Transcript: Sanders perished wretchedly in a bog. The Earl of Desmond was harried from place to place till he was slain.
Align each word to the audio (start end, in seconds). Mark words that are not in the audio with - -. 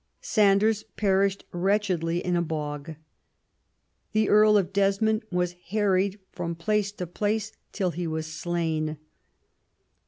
Sanders 0.19 0.81
perished 0.97 1.45
wretchedly 1.51 2.25
in 2.25 2.35
a 2.35 2.41
bog. 2.41 2.95
The 4.13 4.29
Earl 4.29 4.57
of 4.57 4.73
Desmond 4.73 5.21
was 5.31 5.53
harried 5.67 6.17
from 6.31 6.55
place 6.55 6.91
to 6.93 7.05
place 7.05 7.51
till 7.71 7.91
he 7.91 8.07
was 8.07 8.25
slain. 8.25 8.97